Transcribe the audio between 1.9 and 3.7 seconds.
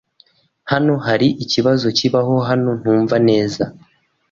kibaho hano ntumva neza.